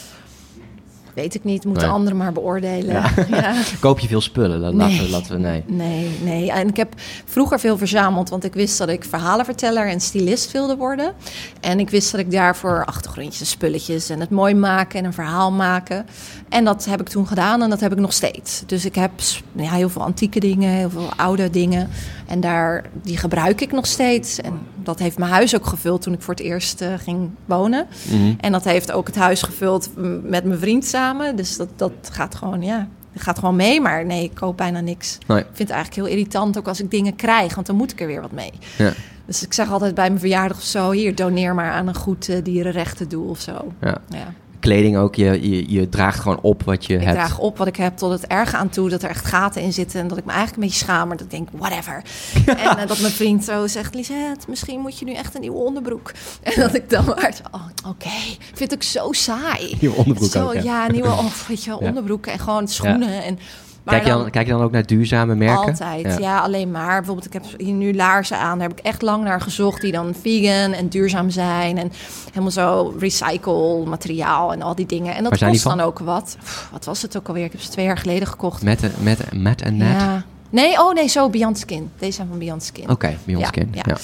[1.13, 3.03] Weet ik niet, moeten anderen maar beoordelen.
[3.27, 3.53] Ja.
[3.79, 4.61] Koop je veel spullen?
[4.61, 4.89] Dat nee.
[4.89, 5.63] laten, we, laten we, nee.
[5.67, 6.51] Nee, nee.
[6.51, 6.93] En ik heb
[7.25, 11.13] vroeger veel verzameld, want ik wist dat ik verhalenverteller en stylist wilde worden.
[11.59, 15.51] En ik wist dat ik daarvoor achtergrondjes, spulletjes en het mooi maken en een verhaal
[15.51, 16.05] maken.
[16.49, 18.63] En dat heb ik toen gedaan en dat heb ik nog steeds.
[18.65, 19.11] Dus ik heb
[19.55, 21.89] ja, heel veel antieke dingen, heel veel oude dingen.
[22.27, 24.41] En daar, die gebruik ik nog steeds.
[24.41, 27.87] En dat heeft mijn huis ook gevuld toen ik voor het eerst uh, ging wonen.
[28.09, 28.33] Mhm.
[28.39, 29.89] En dat heeft ook het huis gevuld
[30.23, 31.35] met mijn vriend samen.
[31.35, 33.81] Dus dat, dat gaat gewoon, ja, gaat gewoon mee.
[33.81, 35.17] Maar nee, ik koop bijna niks.
[35.27, 35.39] Nee.
[35.39, 38.01] Ik vind het eigenlijk heel irritant ook als ik dingen krijg, want dan moet ik
[38.01, 38.51] er weer wat mee.
[38.77, 38.93] Ja.
[39.25, 42.27] Dus ik zeg altijd bij mijn verjaardag of zo: hier, doneer maar aan een goed
[42.27, 43.71] uh, dierenrechtendoel of zo.
[43.81, 43.97] Ja.
[44.09, 44.33] ja.
[44.63, 45.15] Kleding ook.
[45.15, 47.13] Je, je, je draagt gewoon op wat je Ik hebt.
[47.13, 48.89] draag op wat ik heb tot het erge aan toe.
[48.89, 49.99] Dat er echt gaten in zitten.
[49.99, 51.07] En dat ik me eigenlijk een beetje schaam.
[51.07, 52.01] Maar dat ik denk, whatever.
[52.45, 53.95] en eh, dat mijn vriend zo zegt...
[53.95, 56.11] Lisette, misschien moet je nu echt een nieuwe onderbroek.
[56.43, 57.33] En dat ik dan maar...
[57.35, 59.77] zo, Oh, Oké, ik vind het ook zo saai.
[59.79, 60.61] Nieuwe onderbroek zo, ook, ja.
[60.61, 60.91] ja.
[60.91, 63.23] nieuwe of, weet je onderbroeken en gewoon schoenen.
[63.23, 63.39] En,
[63.85, 65.65] Kijk je, dan, kijk je dan ook naar duurzame merken?
[65.65, 66.39] Altijd, ja.
[66.39, 66.97] alleen maar.
[66.97, 68.59] Bijvoorbeeld, ik heb hier nu laarzen aan.
[68.59, 71.77] Daar heb ik echt lang naar gezocht die dan vegan en duurzaam zijn.
[71.77, 71.91] En
[72.27, 75.15] helemaal zo recycle materiaal en al die dingen.
[75.15, 76.37] En dat kost dan ook wat.
[76.43, 77.45] Pff, wat was het ook alweer?
[77.45, 78.63] Ik heb ze twee jaar geleden gekocht.
[78.63, 80.01] Met, met, met en net?
[80.01, 80.23] Ja.
[80.53, 81.89] Nee, oh nee, zo Beyond Skin.
[81.99, 82.89] Deze zijn van Beyond Skin.
[82.89, 83.69] Oké, Beyond Ja, Skin.
[83.71, 83.81] ja.
[83.85, 83.97] Ja.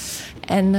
[0.45, 0.75] En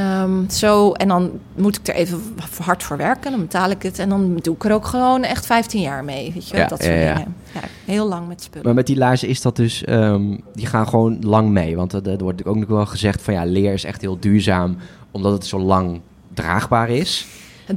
[0.51, 2.23] zo zo, en dan moet ik er even
[2.63, 3.31] hard voor werken.
[3.31, 3.99] Dan betaal ik het.
[3.99, 6.33] En dan doe ik er ook gewoon echt 15 jaar mee.
[6.35, 7.35] Weet je, Ja, dat soort dingen.
[7.55, 8.67] Ja, heel lang met spullen.
[8.67, 9.85] Maar met die laarzen is dat dus...
[9.85, 11.77] ehm, die gaan gewoon lang mee.
[11.77, 13.35] Want er, er wordt ook nog wel gezegd van...
[13.35, 14.77] Ja, leer is echt heel duurzaam.
[15.11, 16.01] Omdat het zo lang
[16.35, 17.27] draagbaar is.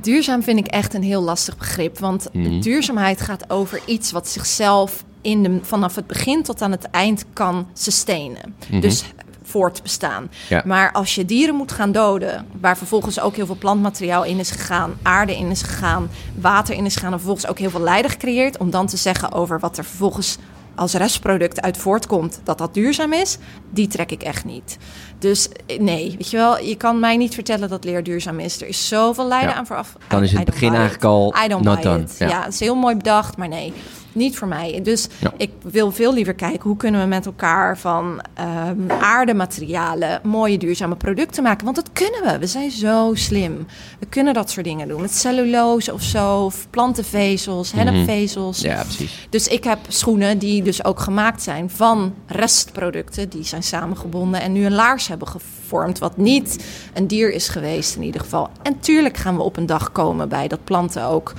[0.02, 2.00] Duurzaam vind ik echt een heel lastig begrip.
[2.00, 2.60] Want Mhm.
[2.60, 7.26] duurzaamheid gaat over iets wat zichzelf in de, vanaf het begin tot aan het eind
[7.34, 8.56] kan sustainen.
[8.70, 8.80] Mhm.
[8.80, 9.04] Dus
[9.44, 10.32] voortbestaan.
[10.50, 10.62] Ja.
[10.66, 14.52] Maar als je dieren moet gaan doden, waar vervolgens ook heel veel plantmateriaal in is
[14.52, 18.12] gegaan, aarde in is gegaan, water in is gegaan en vervolgens ook heel veel lijden
[18.12, 20.38] gecreëerd, om dan te zeggen over wat er vervolgens
[20.76, 23.38] als restproduct uit voortkomt, dat dat duurzaam is,
[23.70, 24.78] die trek ik echt niet.
[25.20, 28.62] Dus eh, nee, weet je wel, je kan mij niet vertellen dat leer duurzaam is.
[28.62, 29.56] Er is zoveel lijden Ja.
[29.56, 29.96] aan vooraf.
[30.08, 32.06] Dan is het begin eigenlijk al not done.
[32.18, 32.28] Ja.
[32.28, 32.44] Ja.
[32.44, 33.74] het is heel mooi bedacht, maar nee,
[34.16, 34.80] niet voor mij.
[34.84, 35.34] Dus Ja.
[35.38, 40.96] ik wil veel liever kijken hoe kunnen we met elkaar van ehm aardematerialen mooie duurzame
[40.96, 41.64] producten maken.
[41.64, 42.40] Want dat kunnen we.
[42.40, 43.66] We zijn zo slim.
[44.00, 45.02] We kunnen dat soort dingen doen.
[45.02, 48.62] Met cellulose of zo, of plantenvezels, hennepvezels.
[48.64, 48.72] Mhm.
[48.72, 49.28] Ja, precies.
[49.30, 53.30] Dus ik heb schoenen die dus ook gemaakt zijn van restproducten.
[53.30, 56.00] Die zijn samengebonden en nu een laars hebben gevormd.
[56.00, 58.50] Wat niet een dier is geweest in ieder geval.
[58.64, 61.34] En tuurlijk gaan we op een dag komen bij dat planten ook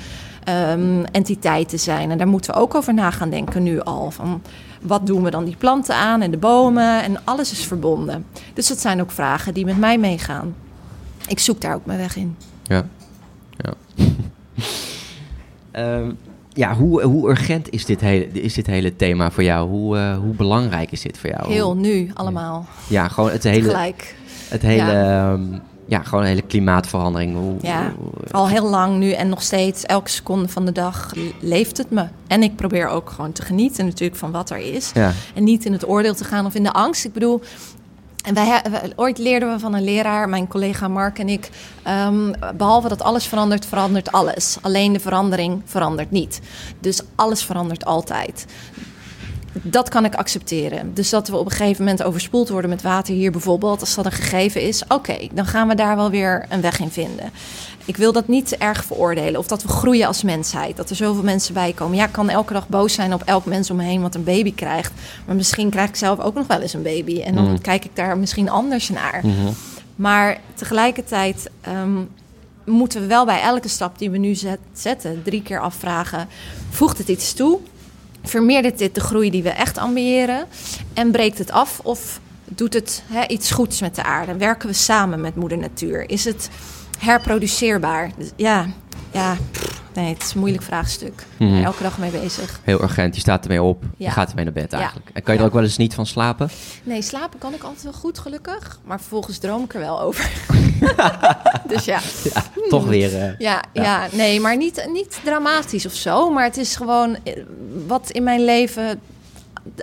[0.44, 2.10] ehm, entiteiten zijn.
[2.10, 4.10] En daar moeten we ook over na gaan denken nu al.
[4.10, 4.42] Van
[4.80, 7.02] wat doen we dan die planten aan en de bomen?
[7.02, 8.26] En alles is verbonden.
[8.54, 10.54] Dus dat zijn ook vragen die met mij meegaan.
[11.26, 12.36] Ik zoek daar ook mijn weg in.
[12.62, 12.86] Ja.
[13.56, 13.72] ja.
[15.70, 16.10] Ehm,
[16.52, 19.68] ja, hoe, hoe urgent is dit, hele, is dit hele thema voor jou?
[19.68, 21.52] Hoe, eh, hoe belangrijk is dit voor jou?
[21.52, 22.66] Heel nu allemaal.
[22.88, 24.14] Ja, gewoon het hele, Tegelijk.
[24.48, 25.38] het hele, ja.
[25.86, 27.36] Ja, gewoon de hele klimaatverandering.
[27.36, 31.12] Hoe, Ja, hoe- al heel lang nu en nog steeds, elke seconde van de dag
[31.40, 32.06] leeft het me.
[32.26, 34.90] En ik probeer ook gewoon te genieten natuurlijk van wat er is.
[34.94, 35.12] ja.
[35.34, 37.04] En niet in het oordeel te gaan of in de angst.
[37.04, 37.40] Ik bedoel,
[38.24, 41.50] en wij, wij- ooit leerden we van een leraar, mijn collega Mark en ik...
[41.82, 44.56] ehm, behalve dat alles verandert, verandert alles.
[44.60, 46.40] Alleen de verandering verandert niet.
[46.80, 48.46] Dus alles verandert altijd.
[49.62, 50.94] Dat kan ik accepteren.
[50.94, 54.04] Dus dat we op een gegeven moment overspoeld worden met water hier bijvoorbeeld, als dat
[54.06, 57.30] een gegeven is, oké, dan gaan we daar wel weer een weg in vinden.
[57.84, 59.40] Ik wil dat niet te erg veroordelen.
[59.40, 60.76] Of dat we groeien als mensheid.
[60.76, 61.96] Dat er zoveel mensen bij komen.
[61.96, 64.24] Ja, ik kan elke dag boos zijn op elk mens om me heen wat een
[64.24, 64.92] baby krijgt.
[65.26, 67.20] Maar misschien krijg ik zelf ook nog wel eens een baby.
[67.22, 67.60] En dan Mm.
[67.60, 69.20] kijk ik daar misschien anders naar.
[69.22, 69.52] Mhm.
[69.96, 71.98] Maar tegelijkertijd ehm,
[72.64, 76.28] moeten we wel bij elke stap die we nu zet- zetten, drie keer afvragen:
[76.70, 77.58] voegt het iets toe?
[78.24, 80.46] Vermeerdert dit de groei die we echt ambiëren?
[80.94, 84.36] En breekt het af of doet het iets goeds met de aarde?
[84.36, 86.10] Werken we samen met Moeder Natuur?
[86.10, 86.48] Is het
[86.98, 88.10] herproduceerbaar?
[88.18, 88.66] Dus ja,
[89.10, 89.36] ja,
[89.94, 91.26] nee, het is een moeilijk vraagstuk.
[91.36, 91.62] Mhm.
[91.64, 92.60] Elke dag mee bezig.
[92.62, 93.14] Heel urgent.
[93.14, 93.82] Je staat ermee op.
[93.96, 94.10] Je Ja.
[94.10, 94.78] gaat ermee naar bed Ja.
[94.78, 95.10] eigenlijk.
[95.12, 96.48] En kan je er ook wel eens niet van slapen?
[96.82, 98.78] Nee, slapen kan ik altijd wel goed, gelukkig.
[98.84, 100.30] Maar vervolgens droom ik er wel over.
[101.68, 102.00] dus ja.
[102.68, 103.16] Toch weer.
[103.22, 104.06] eh, Ja, ja.
[104.12, 106.30] nee, maar niet, niet dramatisch of zo.
[106.30, 107.42] Maar het is gewoon eh,
[107.86, 109.00] wat in mijn leven.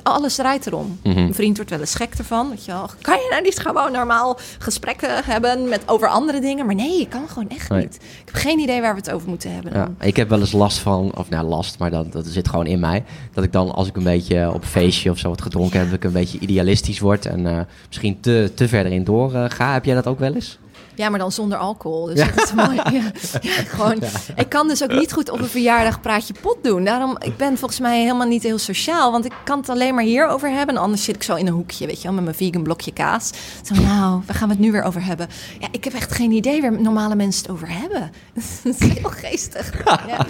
[0.04, 1.00] Alles draait erom.
[1.04, 1.14] Mhm.
[1.16, 2.50] Mijn vriend wordt wel eens gek ervan.
[2.50, 2.90] Weet je wel.
[3.02, 6.66] Kan je nou niet gewoon normaal gesprekken hebben met, over andere dingen?
[6.66, 7.82] Maar nee, ik kan gewoon echt Nee.
[7.82, 7.96] niet.
[7.96, 9.72] Ik heb geen idee waar we het over moeten hebben.
[9.74, 12.66] Ja, ik heb wel eens last van, of nou last, maar dat, dat zit gewoon
[12.68, 13.04] in mij.
[13.34, 15.88] Dat ik dan, als ik een beetje op een feestje of zo wat gedronken heb,
[15.88, 19.46] dat ik een beetje idealistisch word en eh, misschien te, te verder in door eh,
[19.48, 19.74] ga.
[19.74, 20.60] Heb jij dat ook wel eens?
[21.02, 22.06] Ja, maar dan zonder alcohol.
[22.06, 22.28] Dus Ja.
[22.36, 22.76] dat is mooi.
[22.92, 23.12] Ja,
[23.42, 24.00] ja, gewoon,
[24.36, 26.84] Ik kan dus ook niet goed op een verjaardag praatje pot doen.
[26.84, 29.12] Daarom, ik ben volgens mij helemaal niet heel sociaal.
[29.12, 30.76] Want ik kan het alleen maar hierover hebben.
[30.76, 32.94] En anders zit ik zo in een hoekje, weet je wel, met mijn vegan blokje
[32.94, 33.30] kaas.
[33.64, 35.28] Zo, nou, waar gaan we het nu weer over hebben?
[35.60, 38.12] Ja, ik heb echt geen idee waar normale mensen het over hebben.
[38.64, 39.72] dat is heel geestig.
[40.08, 40.26] Ja.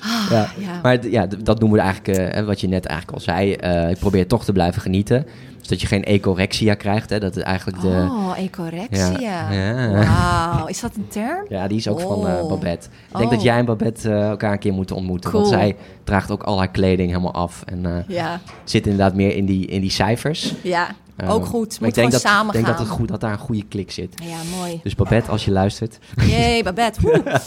[0.00, 0.80] Ah, Ja.
[0.82, 3.52] Maar ja, dat noemen we eigenlijk, eh, wat je net eigenlijk al zei.
[3.52, 5.26] eh, ik probeer toch te blijven genieten.
[5.64, 7.10] Dus dat je geen ecorexia krijgt.
[7.10, 7.88] Hè, dat is eigenlijk de...
[7.88, 9.18] Oh, ecorexia.
[9.20, 9.50] Ja.
[9.52, 9.90] Ja.
[9.90, 11.44] Wauw, is dat een term?
[11.48, 12.48] Ja, die is ook van eh, Oh.
[12.48, 12.86] Babette.
[13.08, 13.30] Ik denk Oh.
[13.30, 15.32] dat jij en Babette eh, elkaar een keer moeten ontmoeten.
[15.32, 17.62] Want zij draagt ook al haar kleding helemaal af.
[17.64, 20.54] En Ja, zit inderdaad meer in die, in die cijfers.
[20.62, 20.88] ja.
[21.16, 21.80] Eh, ook goed.
[21.80, 22.76] Moet ik denk gewoon dat, samen ik denk gaan.
[22.76, 24.22] dat, het goed, dat daar een goede klik zit.
[24.22, 24.80] Ja, mooi.
[24.82, 25.98] Dus Babette, als je luistert.
[26.26, 27.22] Jee, Babette.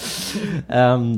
[0.67, 1.15] Ehm,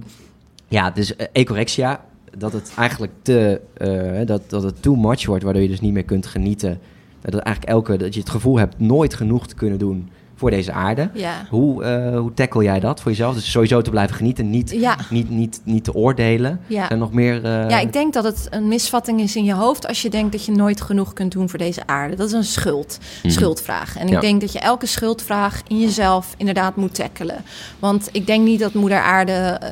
[0.67, 1.99] Ja, dus uh, ecorexia,
[2.37, 5.93] dat het eigenlijk te, uh, dat, dat het too much wordt, waardoor je dus niet
[5.93, 6.79] meer kunt genieten.
[7.21, 10.71] Dat eigenlijk elke, dat je het gevoel hebt nooit genoeg te kunnen doen voor deze
[10.71, 11.09] aarde.
[11.13, 11.45] Ja.
[11.49, 13.33] Hoe, uh, hoe tackle jij dat voor jezelf?
[13.35, 14.97] Dus sowieso te blijven genieten, niet, Ja.
[15.09, 16.59] niet, niet, niet te oordelen.
[16.67, 16.89] Ja.
[16.89, 17.43] En nog meer...
[17.43, 20.31] eh, Ja, ik denk dat het een misvatting is in je hoofd als je denkt
[20.31, 22.15] dat je nooit genoeg kunt doen voor deze aarde.
[22.15, 23.31] Dat is een schuld, Mhm.
[23.33, 23.97] schuldvraag.
[23.97, 27.43] En ik denk dat je elke schuldvraag in jezelf inderdaad moet tackelen.
[27.79, 29.69] Want ik denk niet dat moeder aarde eh,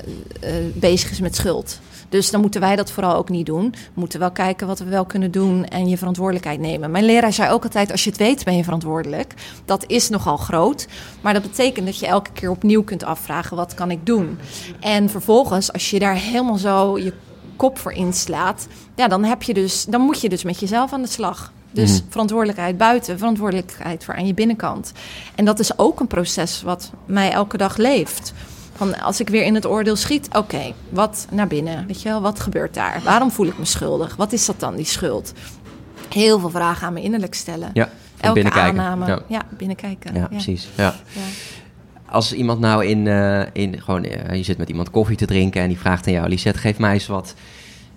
[0.58, 1.80] eh, bezig is met schuld.
[2.10, 3.70] Dus dan moeten wij dat vooral ook niet doen.
[3.72, 6.92] We moeten wel kijken wat we wel kunnen doen en je verantwoordelijkheid nemen.
[6.92, 9.34] Mijn leraar zei ook altijd: als je het weet, ben je verantwoordelijk.
[9.66, 10.88] Dat is nogal groot.
[11.22, 14.40] Maar dat betekent dat je elke keer opnieuw kunt afvragen: wat kan ik doen?
[14.80, 17.14] En vervolgens, als je daar helemaal zo je
[17.56, 21.02] kop voor inslaat, ja, dan, heb je dus, dan moet je dus met jezelf aan
[21.02, 21.52] de slag.
[21.72, 22.10] Dus Mhm.
[22.10, 24.92] verantwoordelijkheid buiten, verantwoordelijkheid voor aan je binnenkant.
[25.36, 28.34] En dat is ook een proces wat mij elke dag leeft.
[28.78, 31.88] Van als ik weer in het oordeel schiet, oké, wat naar binnen?
[31.88, 33.02] Weet je wel, wat gebeurt daar?
[33.04, 34.16] Waarom voel ik me schuldig?
[34.16, 35.34] Wat is dat dan, die schuld?
[36.14, 37.70] Heel veel vragen aan me innerlijk stellen.
[37.74, 38.80] Ja, Elke binnenkijken.
[38.80, 39.06] aanname.
[39.08, 39.22] Ja.
[39.28, 39.42] Ja.
[39.58, 40.14] binnenkijken.
[40.16, 40.68] Ja, precies.
[40.76, 40.96] Ja.
[41.14, 41.22] Ja.
[42.10, 45.62] Als iemand nou in, eh, in gewoon, eh, je zit met iemand koffie te drinken
[45.62, 47.34] en die vraagt aan jou, Lisette, geef mij eens wat,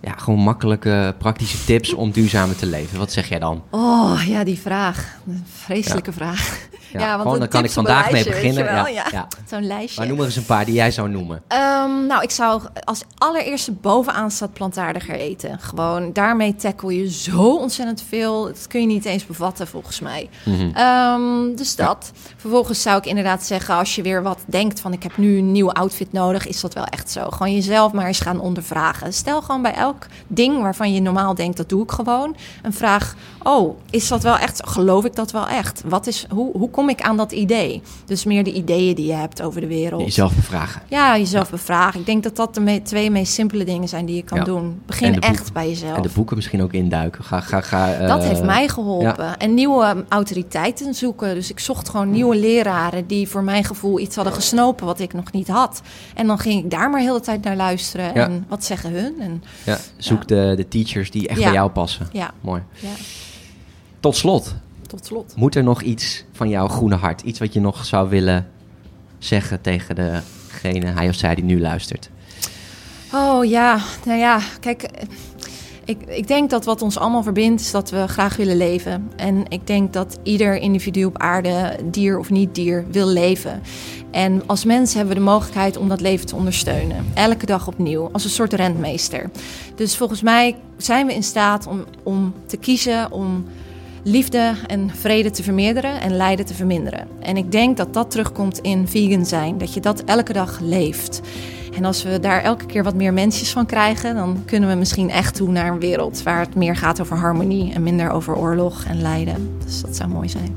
[0.01, 2.99] ja, gewoon makkelijke, praktische tips om duurzamer te leven.
[2.99, 3.63] Wat zeg jij dan?
[3.71, 5.19] Oh, ja, die vraag.
[5.29, 6.69] Een vreselijke vraag.
[6.93, 8.65] Ja, want gewoon, daar kan ik vandaag mee beginnen.
[8.65, 9.07] wel, Ja, ja.
[9.11, 9.29] ja.
[9.51, 10.01] Zo'n lijstje.
[10.01, 11.43] Maar noem er eens een paar die jij zou noemen.
[11.49, 15.59] Ehm, nou, ik zou als allereerste bovenaan staat plantaardiger eten.
[15.59, 18.45] Gewoon daarmee tackle je zo ontzettend veel.
[18.45, 20.29] Dat kun je niet eens bevatten volgens mij.
[20.45, 20.71] Mhm.
[20.75, 22.13] Ehm, dus dat.
[22.37, 25.53] Vervolgens zou ik inderdaad zeggen, als je weer wat denkt van ik heb nu een
[25.53, 27.31] nieuwe outfit nodig, is dat wel echt zo.
[27.31, 29.13] Gewoon jezelf maar eens gaan ondervragen.
[29.13, 33.15] Stel gewoon bij elk ding waarvan je normaal denkt dat doe ik gewoon, een vraag.
[33.43, 34.69] Oh, is dat wel echt?
[34.69, 35.83] Geloof ik dat wel echt?
[35.87, 37.83] Wat is, hoe, hoe kom ik aan dat idee?
[38.05, 40.03] Dus meer de ideeën die je hebt over de wereld.
[40.05, 40.83] Jezelf bevragen.
[40.89, 42.01] Ja, jezelf bevragen.
[42.01, 44.45] Ik denk dat dat de me- twee meest simpele dingen zijn die je kan Ja.
[44.45, 44.63] doen.
[44.65, 45.31] En Begin boeken.
[45.31, 45.97] echt bij jezelf.
[45.97, 47.25] En de boeken misschien ook induiken.
[47.25, 49.39] Ga, ga, ga, eh, Dat heeft mij geholpen.
[49.39, 51.35] En nieuwe um, autoriteiten zoeken.
[51.35, 55.13] Dus ik zocht gewoon nieuwe leraren die voor mijn gevoel iets hadden gesnopen wat ik
[55.13, 55.83] nog niet had.
[56.15, 58.15] En dan ging ik daar maar heel de tijd naar luisteren.
[58.15, 59.15] En wat zeggen hun?
[59.21, 62.09] En Ja, zoek De, de teachers die echt bij jou passen.
[62.13, 62.63] ja, Mooi.
[62.81, 62.89] ja,
[64.01, 64.55] Tot slot,
[64.87, 65.33] tot slot.
[65.37, 68.49] moet er nog iets van jouw groene hart, iets wat je nog zou willen
[69.19, 72.11] zeggen tegen degene, hij of zij die nu luistert?
[73.15, 74.91] Oh ja, nou ja, kijk.
[75.85, 79.11] Ik, ik denk dat wat ons allemaal verbindt, is dat we graag willen leven.
[79.17, 83.63] En ik denk dat ieder individu op aarde, dier of niet dier, wil leven.
[84.11, 87.07] En als mens hebben we de mogelijkheid om dat leven te ondersteunen.
[87.15, 89.31] Elke dag opnieuw, als een soort rentmeester.
[89.75, 93.45] Dus volgens mij zijn we in staat om, om te kiezen om
[94.03, 97.09] liefde en vrede te vermeerderen en lijden te verminderen.
[97.21, 101.21] En ik denk dat dat terugkomt in vegan zijn, dat je dat elke dag leeft.
[101.77, 105.11] En als we daar elke keer wat meer mensjes van krijgen, dan kunnen we misschien
[105.11, 108.85] echt toe naar een wereld waar het meer gaat over harmonie en minder over oorlog
[108.85, 109.51] en lijden.
[109.65, 110.55] Dus dat zou mooi zijn.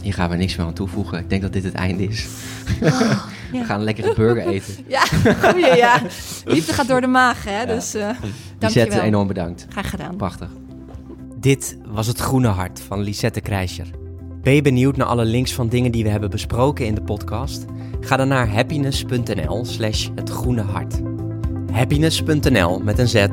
[0.00, 1.18] Hier gaan we niks meer aan toevoegen.
[1.18, 2.26] Ik denk dat dit het einde is.
[2.80, 3.20] ja.
[3.52, 4.74] We gaan een lekkere burger eten.
[4.86, 5.00] Ja,
[5.42, 6.02] goeie, ja.
[6.44, 7.66] Liefde gaat door de maag, hè?
[7.66, 9.00] Dus uh, Lisette, dankjewel.
[9.00, 9.66] enorm bedankt.
[9.68, 10.16] Graag gedaan.
[10.16, 10.48] Prachtig.
[11.40, 13.90] Dit was het Groene Hart van Lisette Krijscher.
[14.42, 17.64] Ben je benieuwd naar alle links van dingen die we hebben besproken in de podcast?
[18.00, 21.00] Ga dan naar happiness.nl slash het groene hart.
[21.72, 23.26] Happiness.nl met een z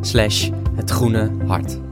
[0.00, 1.89] slash het groene hart.